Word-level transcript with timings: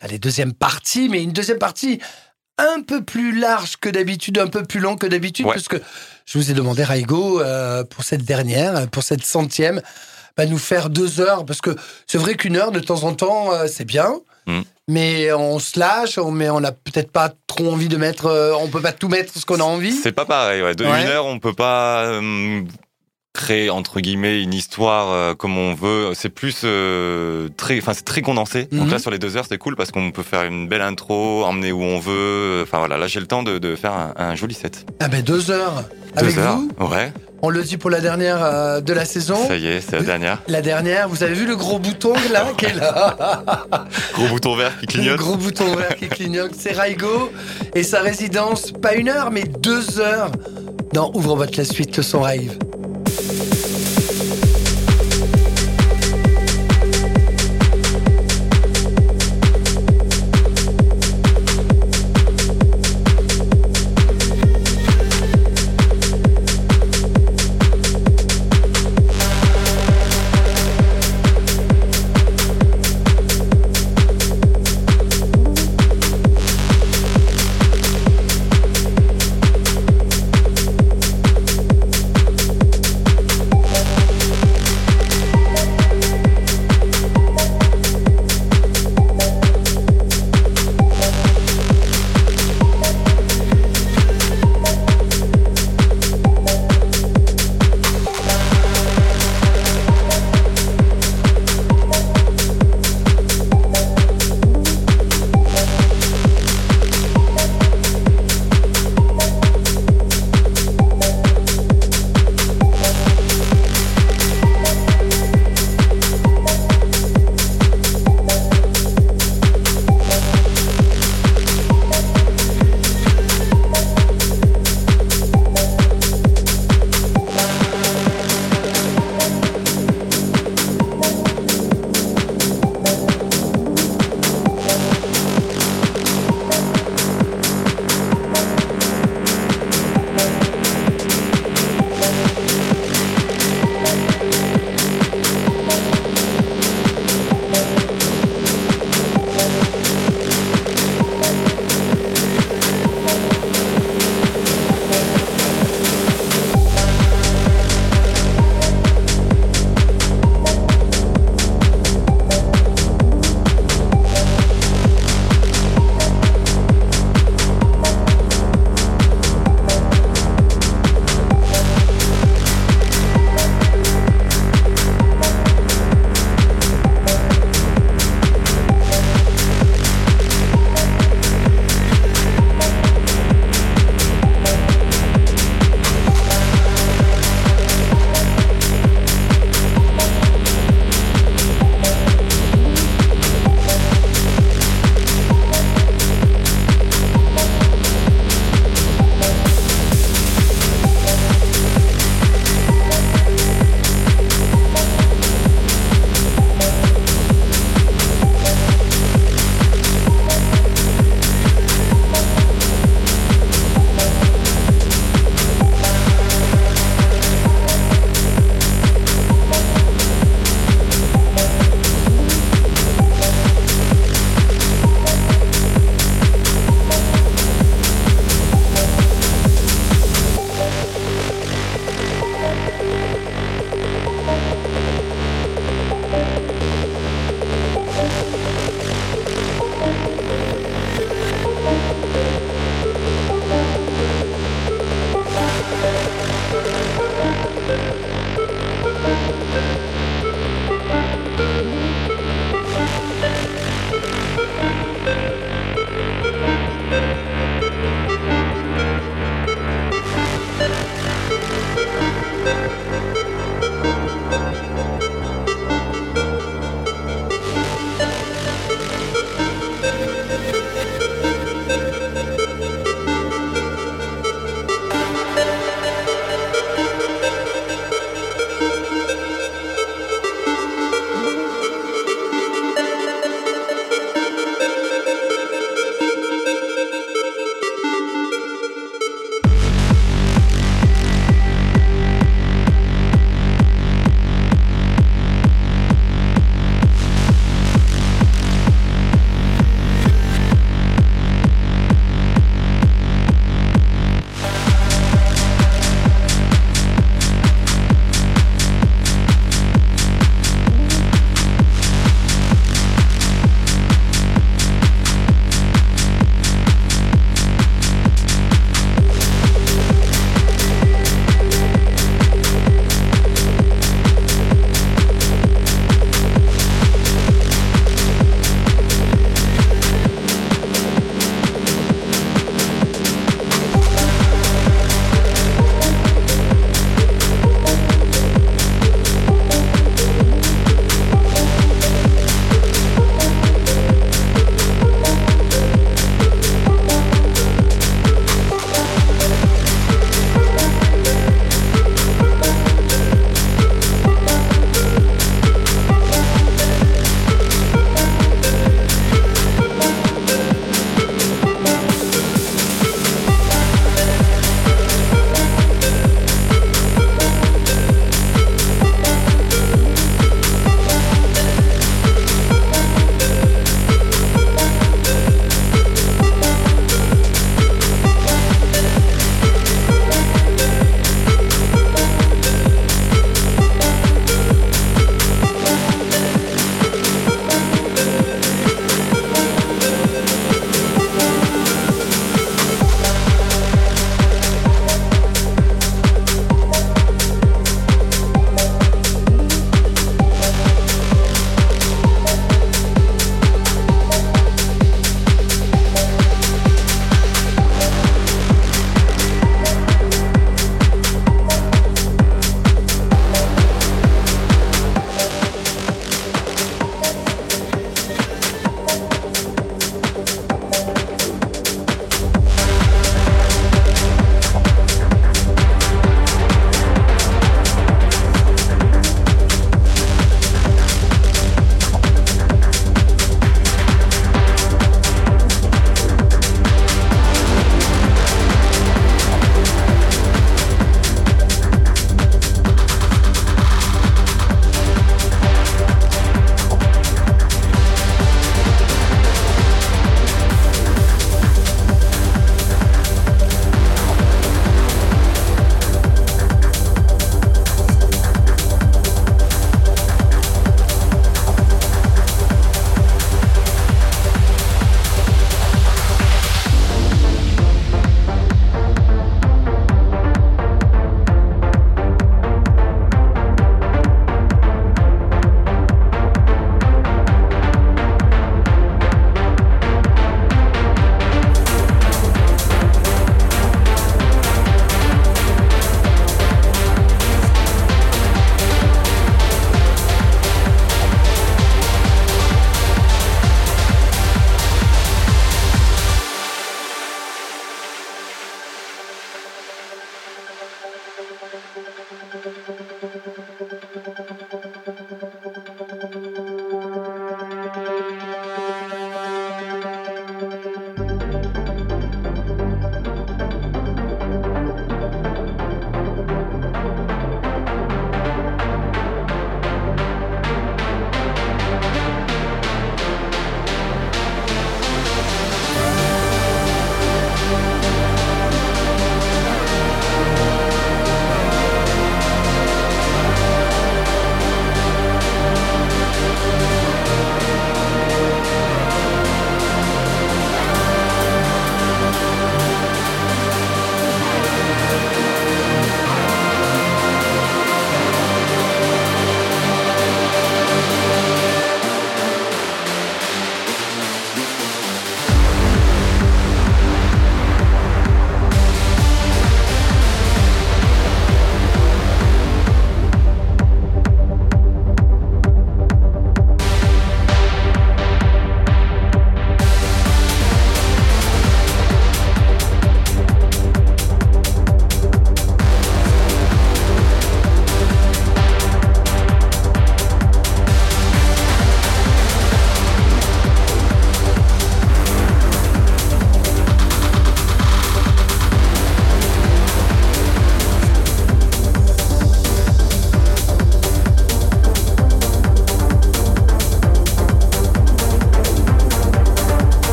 Allez, 0.00 0.18
deuxième 0.18 0.52
partie, 0.52 1.08
mais 1.08 1.22
une 1.22 1.32
deuxième 1.32 1.58
partie 1.58 2.00
un 2.58 2.80
peu 2.82 3.02
plus 3.02 3.38
large 3.38 3.76
que 3.76 3.88
d'habitude, 3.88 4.38
un 4.38 4.46
peu 4.46 4.62
plus 4.64 4.80
long 4.80 4.96
que 4.96 5.06
d'habitude, 5.06 5.46
Ouais. 5.46 5.54
parce 5.54 5.68
que 5.68 5.76
je 6.26 6.38
vous 6.38 6.50
ai 6.50 6.54
demandé, 6.54 6.84
Raigo, 6.84 7.40
euh, 7.40 7.84
pour 7.84 8.04
cette 8.04 8.22
dernière, 8.24 8.88
pour 8.88 9.02
cette 9.02 9.24
centième, 9.24 9.80
bah, 10.36 10.46
nous 10.46 10.58
faire 10.58 10.90
deux 10.90 11.20
heures, 11.20 11.44
parce 11.44 11.60
que 11.60 11.74
c'est 12.06 12.18
vrai 12.18 12.34
qu'une 12.34 12.56
heure, 12.56 12.70
de 12.72 12.80
temps 12.80 13.02
en 13.04 13.14
temps, 13.14 13.52
euh, 13.52 13.66
c'est 13.66 13.84
bien, 13.86 14.20
Mm. 14.46 14.60
mais 14.88 15.32
on 15.34 15.58
se 15.58 15.78
lâche, 15.78 16.16
on- 16.18 16.30
mais 16.30 16.48
on 16.50 16.60
n'a 16.60 16.72
peut-être 16.72 17.12
pas 17.12 17.32
trop 17.46 17.70
envie 17.72 17.88
de 17.88 17.96
mettre, 17.98 18.26
euh, 18.26 18.52
on 18.58 18.68
peut 18.68 18.80
pas 18.80 18.92
tout 18.92 19.08
mettre 19.08 19.36
ce 19.38 19.44
qu'on 19.44 19.60
a 19.60 19.64
envie. 19.64 19.92
C'est 19.92 20.12
pas 20.12 20.24
pareil, 20.24 20.62
ouais. 20.62 20.74
De 20.74 20.84
Ouais. 20.84 21.02
une 21.02 21.08
heure, 21.08 21.26
on 21.26 21.38
peut 21.38 21.52
pas 21.54 22.04
euh, 22.06 22.62
créer 23.32 23.70
entre 23.70 24.00
guillemets 24.00 24.42
une 24.42 24.52
histoire 24.54 25.10
euh, 25.12 25.34
comme 25.34 25.56
on 25.56 25.72
veut. 25.74 26.10
C'est 26.14 26.28
plus 26.30 26.62
euh, 26.64 27.48
très, 27.56 27.78
enfin 27.78 27.94
c'est 27.94 28.04
très 28.04 28.22
condensé. 28.22 28.64
Donc 28.72 28.86
Mhm. 28.86 28.90
là 28.90 28.98
sur 28.98 29.10
les 29.10 29.18
deux 29.18 29.36
heures, 29.36 29.46
c'est 29.48 29.58
cool 29.58 29.76
parce 29.76 29.90
qu'on 29.92 30.10
peut 30.10 30.22
faire 30.24 30.42
une 30.44 30.66
belle 30.68 30.82
intro, 30.82 31.44
emmener 31.44 31.72
où 31.72 31.82
on 31.82 31.98
veut. 32.00 32.60
Enfin 32.64 32.78
voilà, 32.78 32.96
là 32.98 33.06
j'ai 33.06 33.20
le 33.20 33.26
temps 33.26 33.42
de, 33.42 33.58
de 33.58 33.76
faire 33.76 33.92
un, 33.92 34.12
un 34.16 34.34
joli 34.34 34.54
set. 34.54 34.84
Ah 35.00 35.08
ben 35.08 35.22
deux 35.22 35.50
heures 35.50 35.84
avec 36.16 36.36
heures, 36.38 36.58
vous. 36.78 36.86
ouais. 36.88 37.12
On 37.42 37.48
le 37.48 37.62
dit 37.62 37.78
pour 37.78 37.88
la 37.88 38.00
dernière 38.02 38.42
euh, 38.44 38.80
de 38.82 38.92
la 38.92 39.06
saison. 39.06 39.36
Ça 39.48 39.56
y 39.56 39.66
est, 39.66 39.80
c'est 39.80 39.96
la 39.96 40.02
dernière. 40.02 40.42
La 40.46 40.60
dernière, 40.60 41.08
vous 41.08 41.22
avez 41.22 41.32
vu 41.32 41.46
le 41.46 41.56
gros 41.56 41.78
bouton 41.78 42.12
là 42.32 42.48
qui 42.58 42.66
est 42.66 42.74
là 42.74 43.16
Gros 44.12 44.26
bouton 44.28 44.56
vert 44.56 44.72
qui 44.80 44.86
Le 44.86 44.92
clignote. 44.92 45.16
gros 45.18 45.36
bouton 45.36 45.74
vert 45.76 45.96
qui 45.96 46.08
clignote, 46.08 46.52
c'est 46.58 46.72
Raigo 46.72 47.30
et 47.74 47.82
sa 47.82 48.00
résidence, 48.00 48.72
pas 48.72 48.94
une 48.94 49.08
heure, 49.08 49.30
mais 49.30 49.44
deux 49.44 50.00
heures 50.00 50.30
dans 50.92 51.10
Ouvre 51.14 51.36
votre 51.36 51.56
la 51.56 51.64
suite, 51.64 51.96
le 51.96 52.02
son 52.02 52.20
thank 53.22 53.54
you 53.54 53.59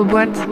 J'ouvre 0.00 0.49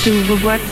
boîte. 0.00 0.12
J'ouvre 0.12 0.36
boîte. 0.36 0.69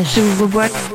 Rage. 0.00 0.14
J'ouvre 0.14 0.46
boîte. 0.46 0.89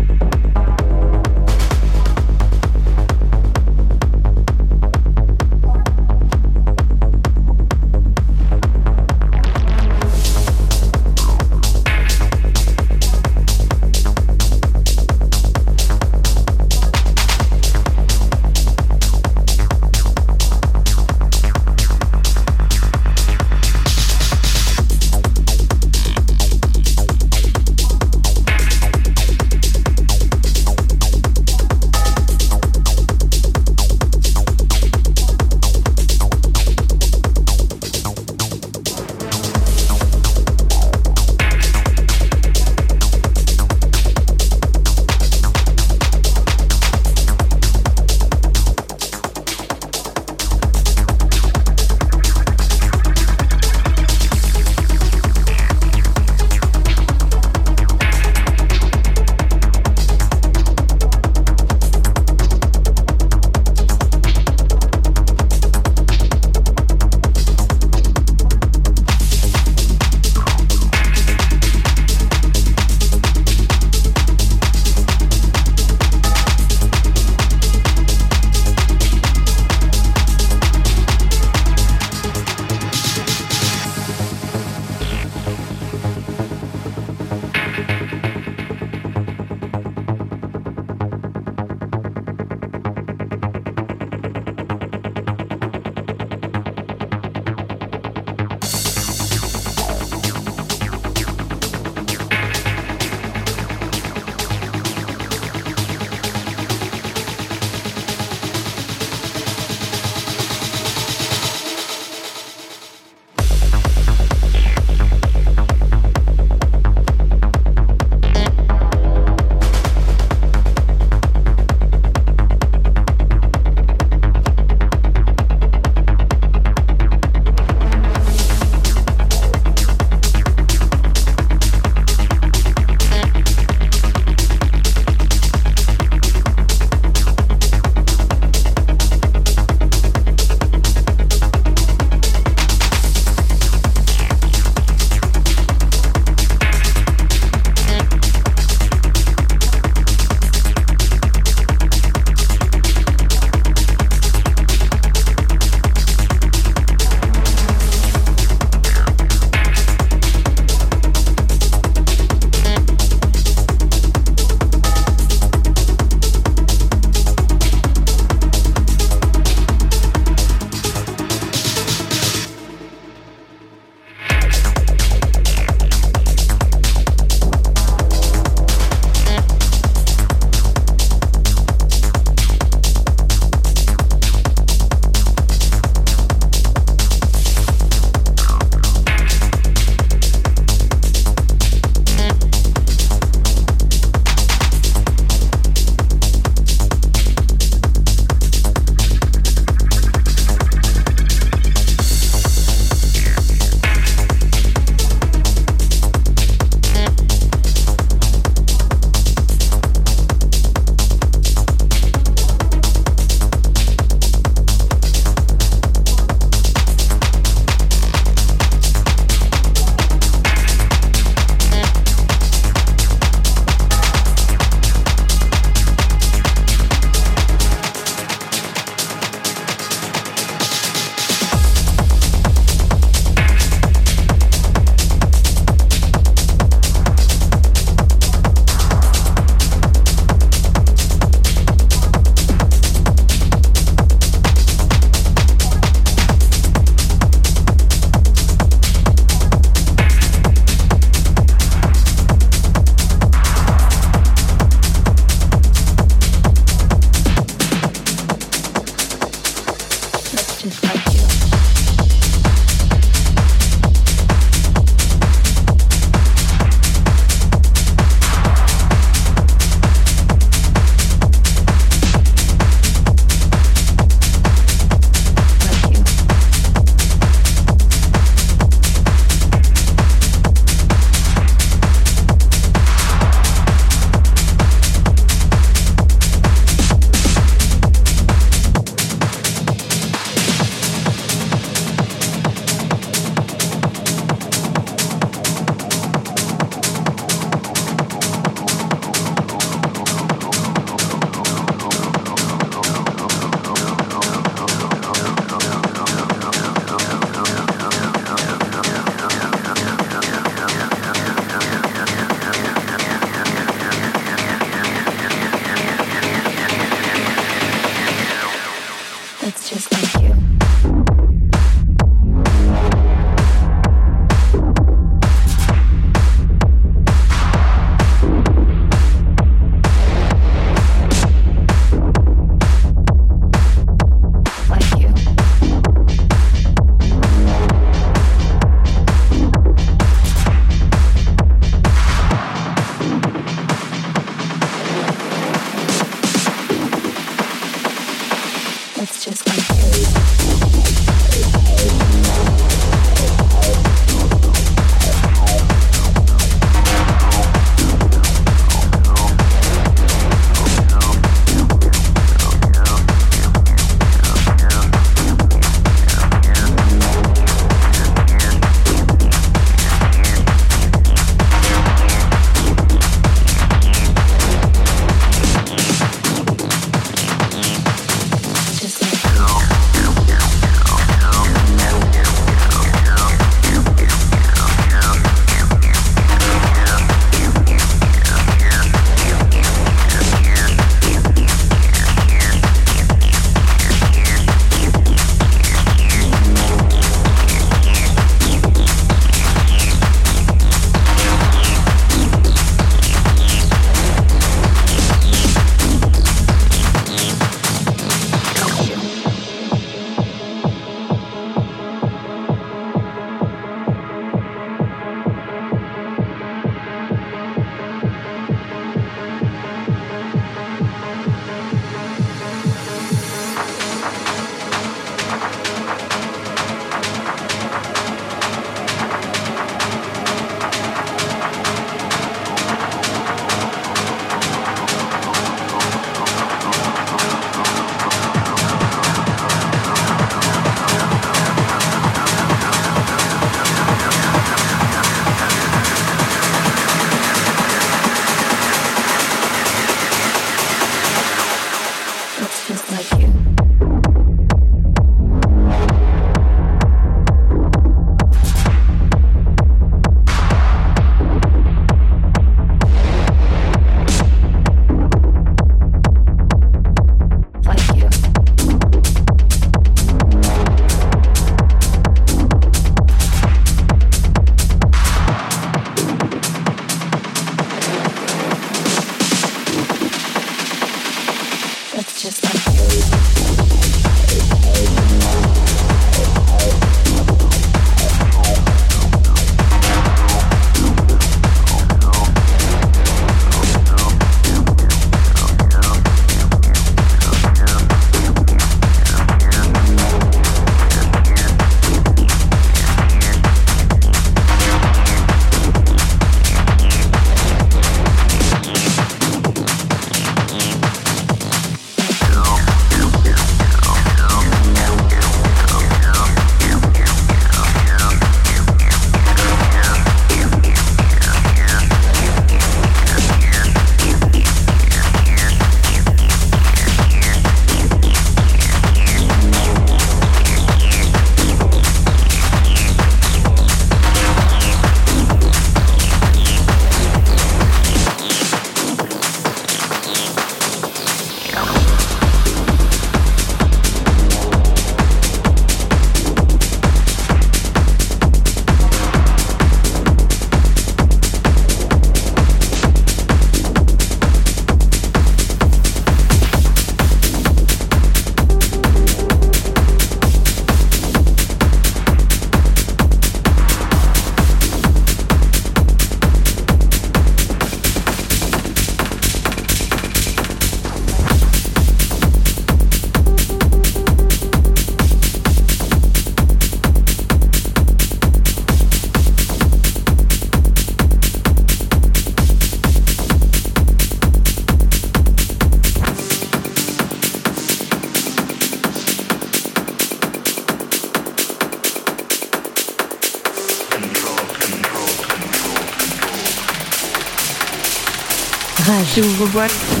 Rage. 599.11 599.23
J'ouvre 599.23 599.47
boîte. 599.47 600.00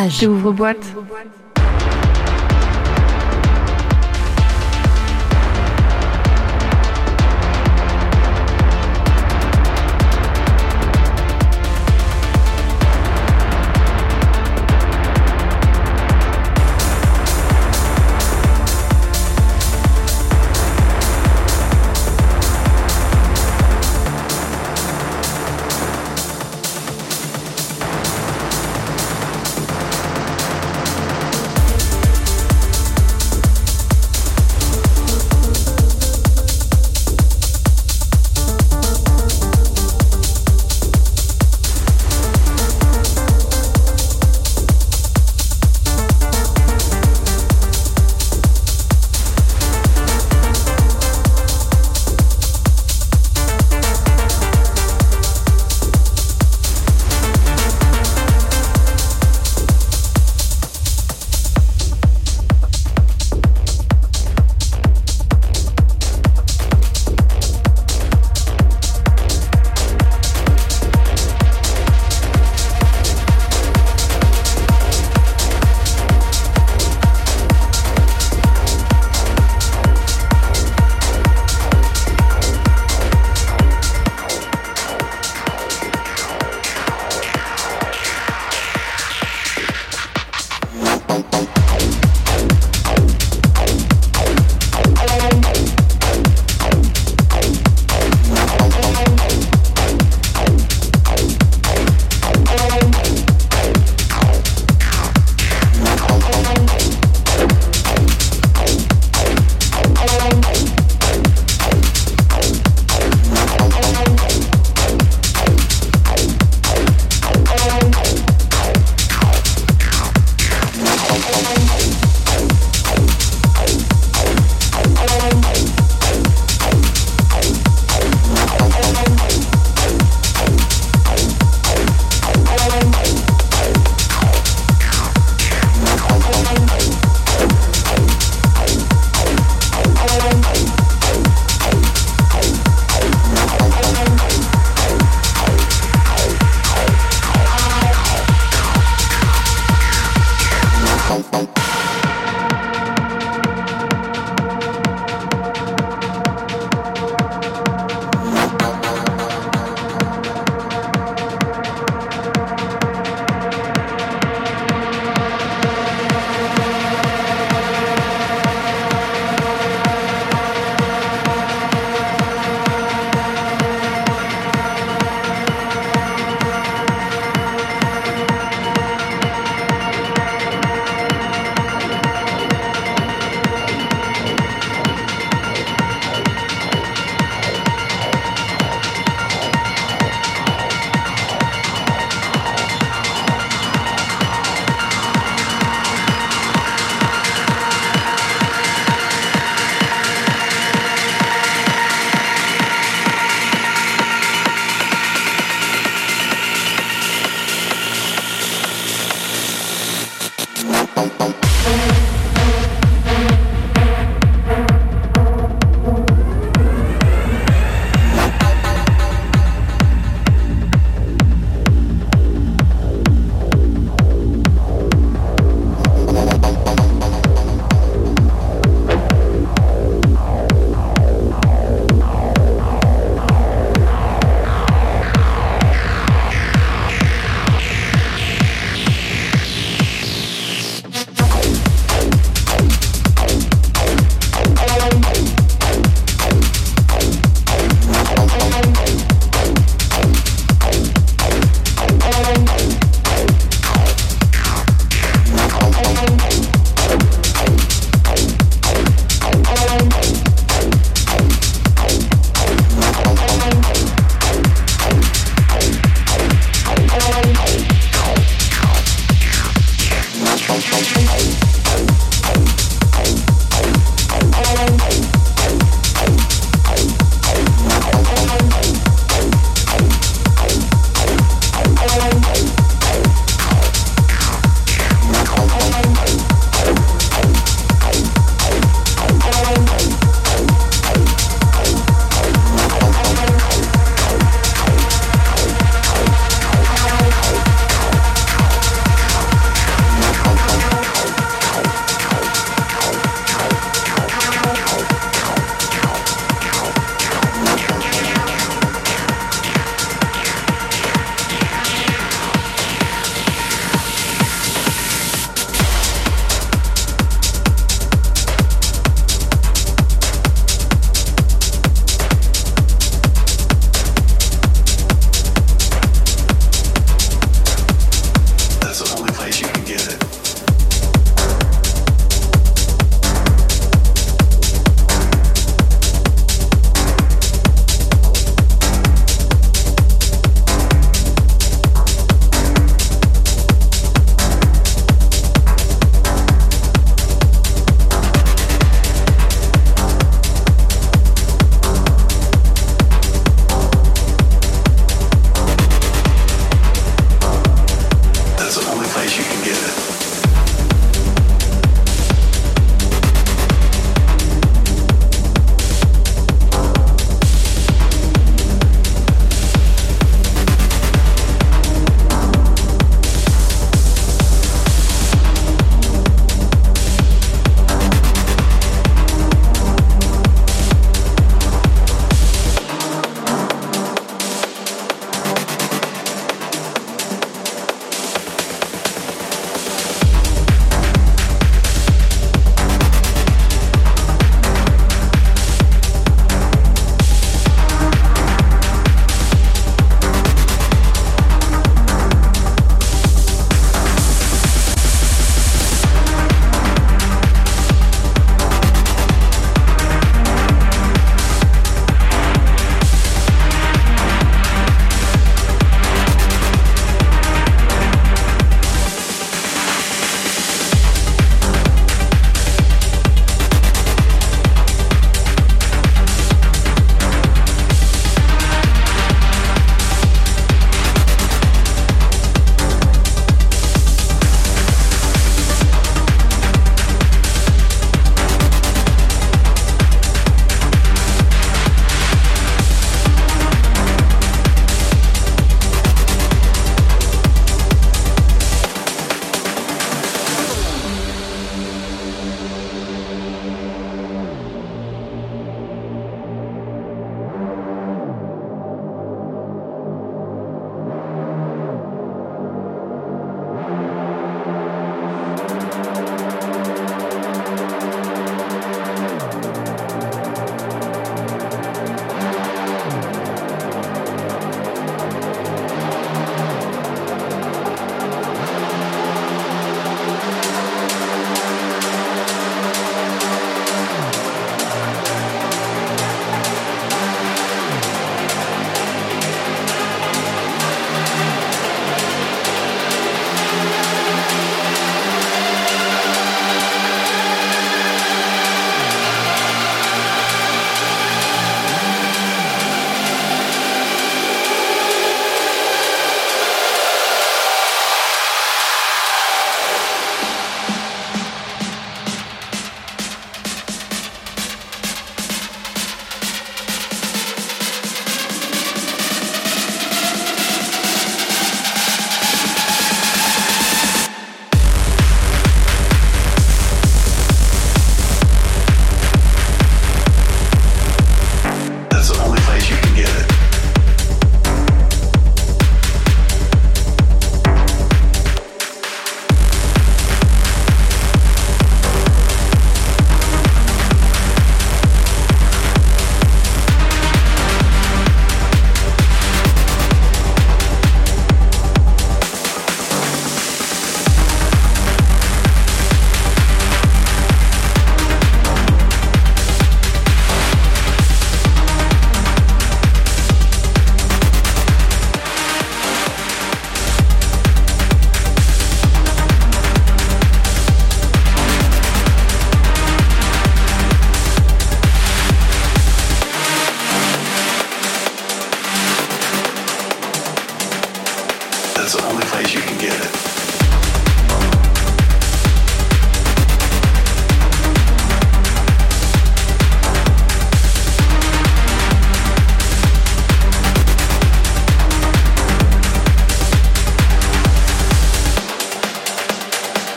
Rage. 0.00 0.20
J'ouvre 0.22 0.52
boîte. 0.52 0.94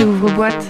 J'ouvre 0.00 0.30
boîte. 0.34 0.69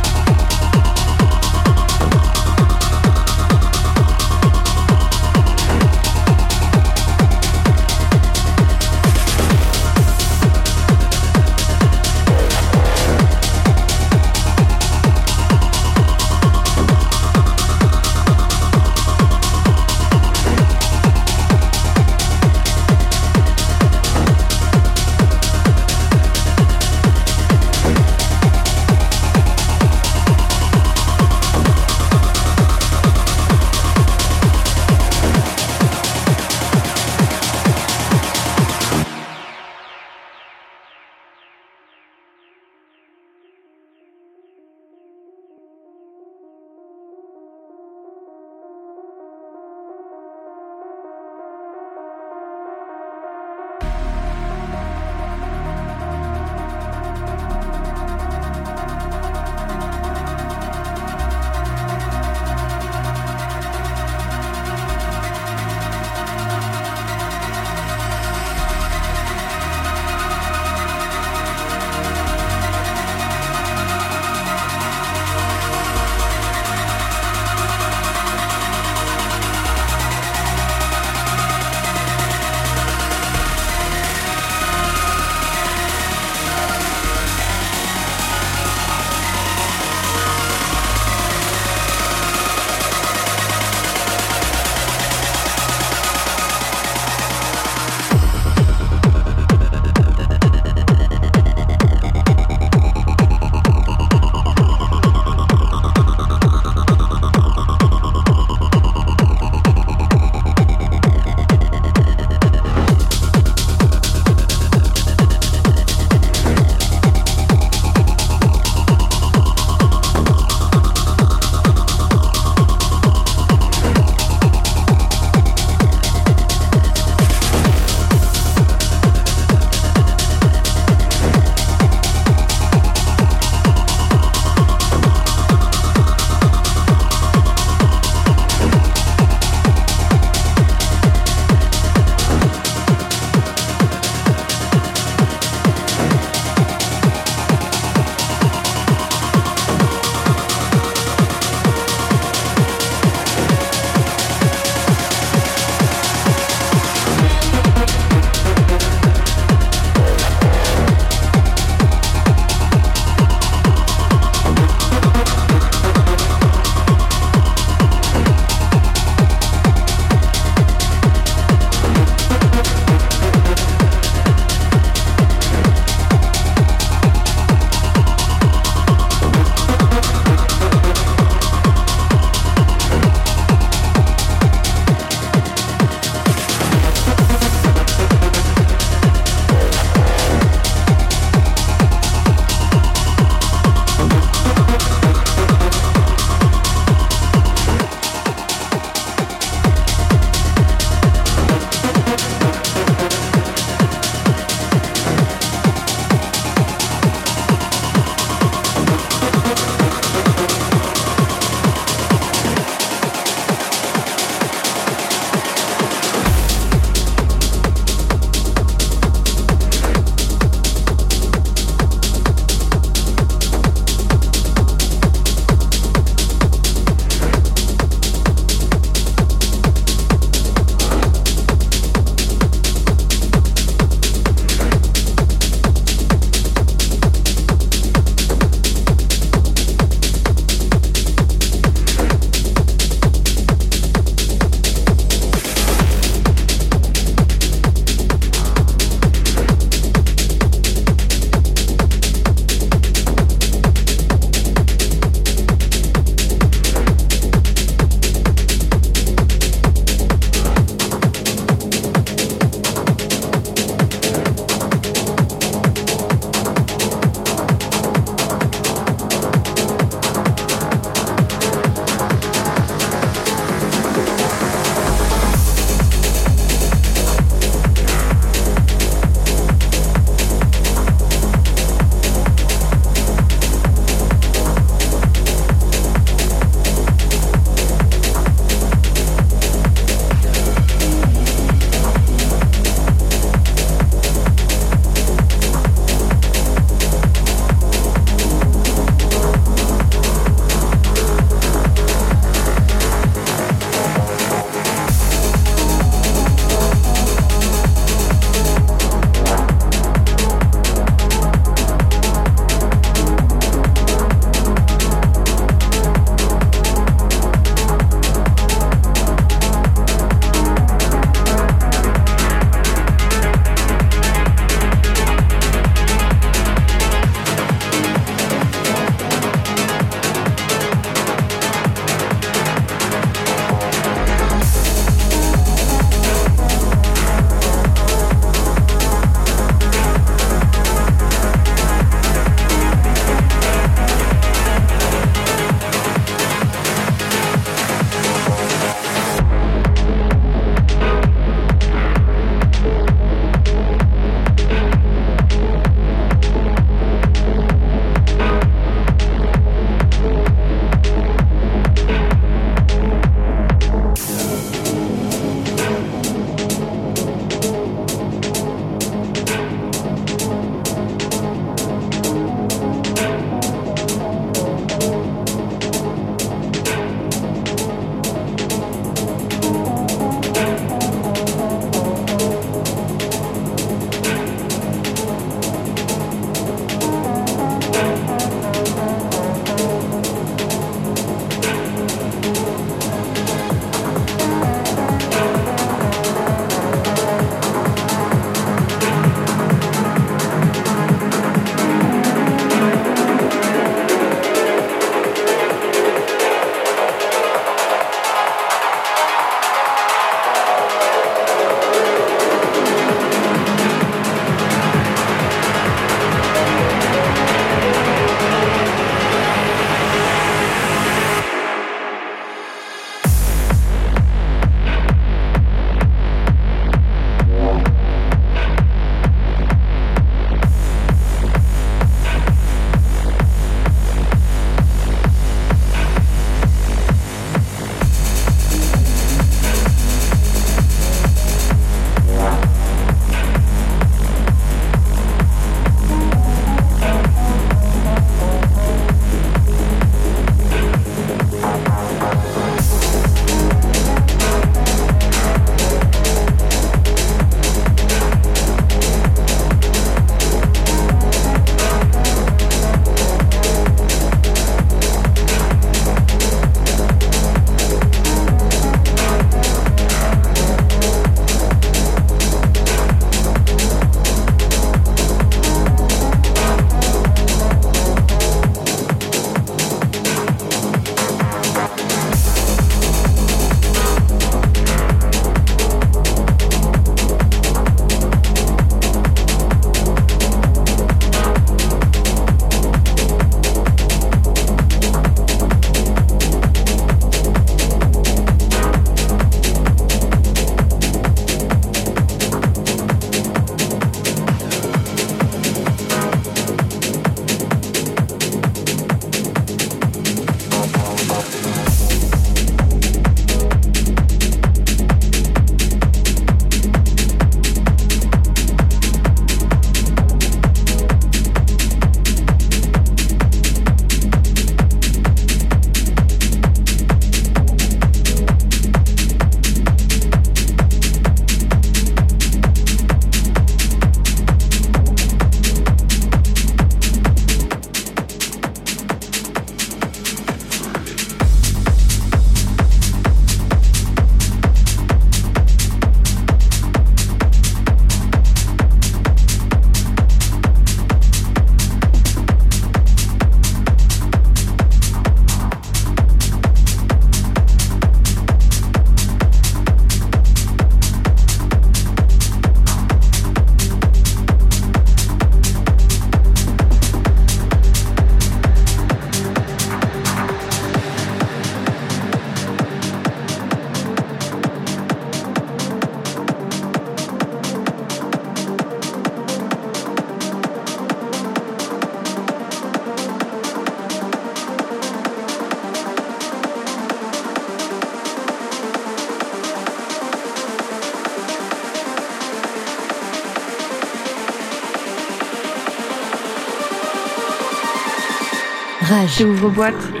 Rage. 599.11 599.19
J'ouvre 599.19 600.00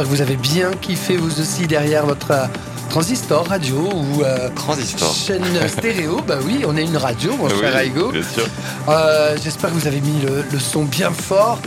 J'espère 0.00 0.12
que 0.12 0.16
vous 0.16 0.22
avez 0.30 0.36
bien 0.36 0.70
kiffé 0.80 1.18
vous 1.18 1.42
aussi 1.42 1.66
derrière 1.66 2.06
votre 2.06 2.30
euh, 2.30 2.46
transistor 2.88 3.46
radio 3.46 3.76
ou 3.92 4.22
euh, 4.22 4.48
Transistor. 4.56 5.14
chaîne 5.14 5.44
stéréo. 5.68 6.22
Bah 6.26 6.38
oui, 6.42 6.62
on 6.66 6.74
est 6.78 6.84
une 6.84 6.96
radio, 6.96 7.36
mon 7.36 7.50
cher 7.50 7.76
Aigo. 7.76 8.10
Euh, 8.88 9.36
J'espère 9.44 9.68
que 9.68 9.74
vous 9.74 9.86
avez 9.86 10.00
mis 10.00 10.22
le, 10.22 10.42
le 10.50 10.58
son 10.58 10.84
bien 10.84 11.10
fort. 11.10 11.58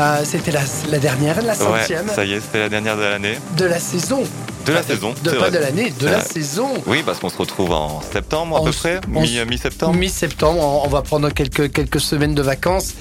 Euh, 0.00 0.22
C'était 0.24 0.50
la, 0.50 0.60
la 0.90 0.98
dernière, 0.98 1.42
la 1.42 1.52
Ouais, 1.52 1.54
centième 1.58 2.08
ça 2.08 2.24
y 2.24 2.32
est, 2.32 2.40
c'était 2.40 2.60
la 2.60 2.68
dernière 2.70 2.96
de 2.96 3.02
l'année. 3.02 3.38
de 3.58 3.66
la 3.66 3.78
saison. 3.78 4.22
De 4.64 4.72
la 4.72 4.82
saison, 4.82 5.12
De, 5.22 5.30
pas 5.32 5.36
vrai. 5.36 5.50
de 5.50 5.58
l'année, 5.58 5.92
de 6.00 6.06
la 6.08 6.22
saison. 6.22 6.68
Oui, 6.86 7.02
parce 7.04 7.18
qu'on 7.18 7.28
se 7.28 7.36
retrouve 7.36 7.70
en 7.72 8.00
septembre 8.00 8.56
à 8.56 8.60
En 8.60 8.64
peu 8.64 8.72
près, 8.72 8.98
en 9.14 9.20
mi- 9.20 9.38
mi-septembre. 9.46 9.92
Mi-septembre, 9.92 10.58
on, 10.58 10.86
on 10.86 10.88
va 10.88 11.02
prendre 11.02 11.28
quelques, 11.28 11.70
quelques 11.70 12.00
semaines 12.00 12.34
de 12.34 12.40
vacances. 12.40 12.94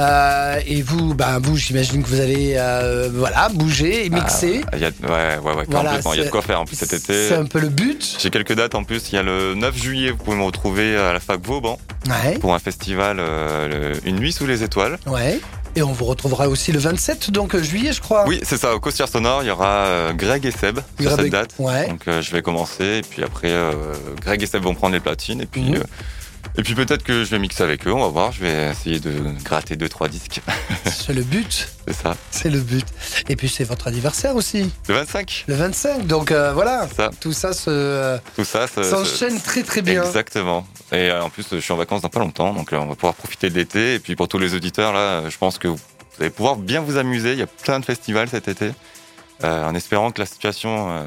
Euh, 0.00 0.60
et 0.66 0.82
vous, 0.82 1.14
bah, 1.14 1.38
vous 1.40 1.56
j'imagine 1.56 2.02
que 2.02 2.08
vous 2.08 2.20
allez 2.20 2.54
euh, 2.56 3.08
voilà, 3.12 3.48
bouger 3.50 4.06
et 4.06 4.10
mixer. 4.10 4.62
Ah, 4.66 4.76
il 4.76 4.82
y 4.82 4.84
a, 4.84 4.88
ouais, 4.88 5.38
ouais, 5.38 5.54
ouais, 5.54 5.64
Voilà, 5.68 5.90
complètement. 5.90 6.14
Il 6.14 6.18
y 6.18 6.22
a 6.22 6.24
de 6.24 6.30
quoi 6.30 6.42
faire 6.42 6.60
en 6.60 6.64
plus 6.64 6.76
cet 6.76 6.92
été. 6.92 7.28
C'est 7.28 7.36
un 7.36 7.44
peu 7.44 7.60
le 7.60 7.68
but. 7.68 8.16
J'ai 8.20 8.30
quelques 8.30 8.54
dates 8.54 8.74
en 8.74 8.82
plus. 8.84 9.10
Il 9.12 9.14
y 9.14 9.18
a 9.18 9.22
le 9.22 9.54
9 9.54 9.76
juillet, 9.80 10.10
vous 10.10 10.16
pouvez 10.16 10.36
me 10.36 10.42
retrouver 10.42 10.96
à 10.96 11.12
la 11.12 11.20
fac 11.20 11.40
Vauban 11.46 11.78
Ouais, 12.08 12.38
pour 12.38 12.54
un 12.54 12.58
festival, 12.58 13.18
euh, 13.20 13.92
le- 13.94 14.08
Une 14.08 14.16
nuit 14.16 14.32
sous 14.32 14.46
les 14.46 14.62
étoiles. 14.62 14.98
ouais. 15.06 15.40
Et 15.76 15.82
on 15.82 15.90
vous 15.92 16.04
retrouvera 16.04 16.46
aussi 16.48 16.70
le 16.70 16.78
27, 16.78 17.32
donc 17.32 17.56
juillet, 17.56 17.92
je 17.92 18.00
crois. 18.00 18.26
Oui, 18.28 18.38
c'est 18.44 18.56
ça, 18.58 18.76
au 18.76 18.78
Costière 18.78 19.08
Sonore, 19.08 19.42
il 19.42 19.48
y 19.48 19.50
aura 19.50 20.12
Greg 20.16 20.46
et 20.46 20.52
Seb 20.52 20.78
sur 21.00 21.10
Greg- 21.10 21.22
cette 21.24 21.32
date. 21.32 21.50
Ouais. 21.58 21.88
Donc 21.88 22.02
je 22.06 22.30
vais 22.30 22.42
commencer, 22.42 22.98
et 22.98 23.02
puis 23.02 23.24
après, 23.24 23.52
Greg 24.20 24.40
et 24.40 24.46
Seb 24.46 24.62
vont 24.62 24.76
prendre 24.76 24.94
les 24.94 25.00
platines, 25.00 25.40
et 25.40 25.46
puis, 25.46 25.62
Mhm. 25.62 25.82
Et 26.56 26.62
puis 26.62 26.74
peut-être 26.74 27.02
que 27.02 27.24
je 27.24 27.30
vais 27.30 27.38
mixer 27.38 27.62
avec 27.62 27.86
eux, 27.86 27.92
on 27.92 28.00
va 28.00 28.08
voir, 28.08 28.32
je 28.32 28.40
vais 28.40 28.70
essayer 28.70 29.00
de 29.00 29.12
gratter 29.42 29.76
deux 29.76 29.88
trois 29.88 30.08
disques, 30.08 30.40
C'est 30.86 31.12
le 31.12 31.22
but. 31.22 31.68
c'est 31.86 31.94
ça. 31.94 32.16
C'est 32.30 32.50
le 32.50 32.60
but. 32.60 32.86
Et 33.28 33.36
puis 33.36 33.48
c'est 33.48 33.64
votre 33.64 33.88
anniversaire 33.88 34.36
aussi, 34.36 34.70
Le 34.88 34.94
25, 34.94 35.44
le 35.48 35.54
25. 35.54 36.06
Donc 36.06 36.30
euh, 36.30 36.52
voilà, 36.52 36.88
ça, 36.96 37.10
tout 37.20 37.32
ça 37.32 37.52
se, 37.52 37.70
euh, 37.70 38.18
tout 38.36 38.44
ça, 38.44 38.66
s'enchaîne 38.68 39.40
très 39.40 39.62
très 39.62 39.82
bien. 39.82 40.04
Exactement. 40.04 40.66
Et 40.92 41.10
euh, 41.10 41.22
en 41.22 41.30
plus, 41.30 41.46
je 41.50 41.58
suis 41.58 41.72
en 41.72 41.76
vacances 41.76 42.02
dans 42.02 42.08
pas 42.08 42.20
longtemps, 42.20 42.52
donc 42.54 42.68
on 42.72 42.86
va 42.86 42.94
pouvoir 42.94 43.14
profiter 43.14 43.50
de 43.50 43.54
l'été. 43.54 43.94
Et 43.94 43.98
puis 43.98 44.14
pour 44.14 44.28
tous 44.28 44.38
les 44.38 44.54
auditeurs, 44.54 44.92
là, 44.92 45.28
je 45.28 45.36
pense 45.36 45.58
que 45.58 45.68
vous 45.68 45.78
allez 46.20 46.30
pouvoir 46.30 46.56
bien 46.56 46.80
vous 46.80 46.96
amuser. 46.96 47.32
Il 47.32 47.38
y 47.38 47.42
a 47.42 47.46
plein 47.48 47.80
de 47.80 47.84
festivals 47.84 48.28
cet 48.28 48.46
été, 48.48 48.70
euh, 49.42 49.64
en 49.66 49.74
espérant 49.74 50.12
que 50.12 50.20
la 50.20 50.26
situation 50.26 51.04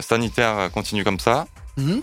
sanitaire 0.00 0.70
continue 0.72 1.04
comme 1.04 1.20
ça. 1.20 1.46
Mhm. 1.76 2.02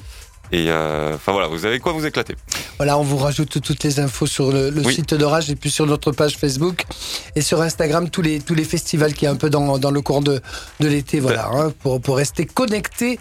Et 0.52 0.70
euh, 0.70 1.16
enfin 1.16 1.32
voilà, 1.32 1.48
vous 1.48 1.66
avez 1.66 1.80
quoi 1.80 1.92
vous 1.94 2.06
éclater. 2.06 2.36
Voilà, 2.78 2.98
on 2.98 3.04
vous 3.04 3.18
rajoute 3.18 3.62
toutes 3.62 3.84
les 3.84 4.00
infos 4.00 4.28
sur 4.28 4.52
le, 4.52 4.70
le 4.70 4.82
Oui. 4.86 4.94
site 4.94 5.14
de 5.14 5.26
Rage 5.26 5.50
et 5.50 5.56
puis 5.56 5.72
sur 5.72 5.86
notre 5.86 6.12
page 6.12 6.38
Facebook 6.38 6.84
et 7.36 7.42
sur 7.42 7.62
Instagram 7.62 8.10
tous 8.10 8.22
les 8.22 8.40
tous 8.40 8.54
les 8.56 8.64
festivals 8.66 9.14
qui 9.14 9.26
est 9.26 9.30
un 9.30 9.36
peu 9.38 9.50
dans, 9.50 9.78
dans 9.78 9.92
le 9.92 10.02
cours 10.02 10.22
de, 10.22 10.42
de 10.80 10.88
l'été, 10.88 11.20
voilà, 11.20 11.50
hein, 11.52 11.74
pour, 11.82 12.00
pour 12.02 12.18
rester 12.18 12.46
connecté 12.46 13.18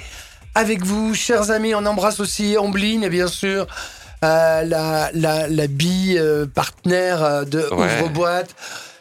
avec 0.55 0.84
vous, 0.84 1.14
chers 1.14 1.51
amis. 1.51 1.74
On 1.74 1.86
embrasse 1.86 2.20
aussi 2.20 2.56
Ombline, 2.59 3.09
bien 3.09 3.26
sûr, 3.28 3.66
euh, 4.24 4.62
la, 4.62 5.10
la, 5.14 5.48
la 5.48 5.66
bille 5.66 6.18
euh, 6.18 6.46
partenaire 6.46 7.44
de 7.46 7.60
Ouais. 7.72 8.01
Ouvre-Boîte. 8.01 8.55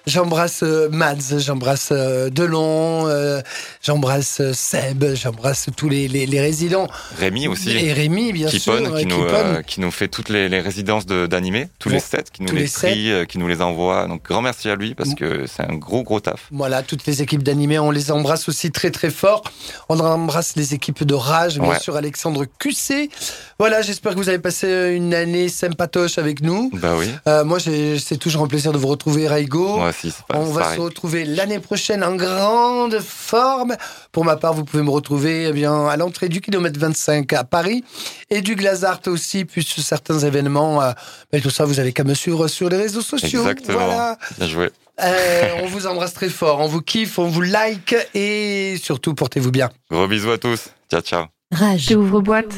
J'embrasse 0.05 0.63
euh, 0.63 0.89
Mads, 0.91 1.37
j'embrasse 1.39 1.89
euh, 1.93 2.29
Delon, 2.29 3.07
euh, 3.07 3.41
j'embrasse 3.81 4.41
Seb, 4.51 5.05
j'embrasse 5.15 5.67
tous 5.77 5.87
les, 5.87 6.09
les, 6.09 6.25
les 6.25 6.41
résidents. 6.41 6.87
Rémi 7.17 7.47
aussi. 7.47 7.71
Et 7.71 7.93
Rémi, 7.93 8.33
bien 8.33 8.49
sûr. 8.49 8.75
Kipon, 8.77 8.95
qui, 8.97 9.05
nous, 9.05 9.15
Kipon. 9.23 9.33
euh, 9.33 9.61
qui 9.61 9.79
nous 9.79 9.91
fait 9.91 10.09
toutes 10.09 10.27
les, 10.27 10.49
les 10.49 10.59
résidences 10.59 11.05
de- 11.05 11.25
d'animés, 11.25 11.69
tous 11.79 11.87
Bon, 11.87 11.95
les 11.95 12.01
sets, 12.01 12.23
qui 12.33 12.43
nous 12.43 12.53
les, 12.53 12.67
trie, 12.67 13.11
euh, 13.11 13.23
qui 13.23 13.37
nous 13.37 13.47
les 13.47 13.61
envoie. 13.61 14.07
Donc 14.07 14.23
grand 14.23 14.41
merci 14.41 14.69
à 14.69 14.75
lui 14.75 14.93
parce 14.93 15.15
que 15.15 15.45
c'est 15.47 15.63
un 15.63 15.75
gros 15.75 16.03
gros 16.03 16.19
taf. 16.19 16.47
Voilà, 16.51 16.83
toutes 16.83 17.05
les 17.05 17.21
équipes 17.21 17.43
d'animés, 17.43 17.79
on 17.79 17.89
les 17.91 18.11
embrasse 18.11 18.49
aussi 18.49 18.71
très 18.71 18.91
très 18.91 19.09
fort. 19.09 19.41
On 19.87 19.97
embrasse 20.01 20.57
les 20.57 20.73
équipes 20.73 21.05
de 21.05 21.13
Rage, 21.13 21.59
bien 21.59 21.69
Ouais. 21.69 21.79
sûr 21.79 21.95
Alexandre 21.95 22.43
QC. 22.59 23.09
Voilà, 23.57 23.81
j'espère 23.81 24.11
que 24.13 24.17
vous 24.17 24.27
avez 24.27 24.39
passé 24.39 24.91
une 24.95 25.13
année 25.13 25.47
sympatoche 25.47 26.17
avec 26.17 26.41
nous. 26.41 26.69
Bah 26.73 26.95
oui, 26.97 27.07
moi, 27.45 27.59
c'est 27.61 28.17
toujours 28.17 28.43
un 28.43 28.47
plaisir 28.47 28.73
de 28.73 28.77
vous 28.77 28.87
retrouver, 28.89 29.29
Raigo. 29.29 29.77
moi 29.77 29.92
aussi. 29.95 30.11
c'est 30.11 30.25
pas- 30.25 30.37
On 30.37 30.45
va 30.45 30.61
pareil. 30.61 30.77
se 30.77 30.81
retrouver 30.81 31.25
l'année 31.25 31.59
prochaine 31.59 32.03
en 32.03 32.15
grande 32.15 32.99
forme. 32.99 33.75
Pour 34.11 34.25
ma 34.25 34.35
part, 34.35 34.53
vous 34.53 34.65
pouvez 34.65 34.83
me 34.83 34.89
retrouver 34.89 35.45
eh 35.49 35.53
bien 35.53 35.87
à 35.87 35.95
l'entrée 35.97 36.29
du 36.29 36.41
kilomètre 36.41 36.79
25 36.79 37.31
à 37.33 37.43
Paris 37.43 37.83
et 38.29 38.41
du 38.41 38.55
Glazart 38.55 38.99
aussi, 39.07 39.45
puis 39.45 39.63
sur 39.63 39.81
certains 39.83 40.19
événements. 40.19 40.81
euh, 40.81 40.91
mais 41.31 41.39
tout 41.41 41.49
ça, 41.49 41.65
vous 41.65 41.79
avez 41.79 41.93
qu'à 41.93 42.03
me 42.03 42.13
suivre 42.13 42.47
sur 42.47 42.69
les 42.69 42.77
réseaux 42.77 43.01
sociaux. 43.01 43.41
Exactement. 43.41 43.77
Voilà. 43.85 44.17
Bien 44.37 44.47
joué. 44.47 44.69
Euh, 45.01 45.43
on 45.63 45.65
vous 45.67 45.87
embrasse 45.87 46.13
très 46.13 46.29
fort, 46.29 46.59
on 46.59 46.67
vous 46.67 46.81
kiffe, 46.81 47.17
on 47.17 47.27
vous 47.27 47.41
like 47.41 47.95
et 48.13 48.77
surtout 48.81 49.15
portez-vous 49.15 49.49
bien. 49.51 49.69
Gros 49.89 50.07
bisous 50.07 50.31
à 50.31 50.37
tous. 50.37 50.69
Ciao 50.91 51.01
ciao. 51.01 51.25
Rage. 51.51 51.87
J'ouvre 51.89 52.21
boîte. 52.21 52.53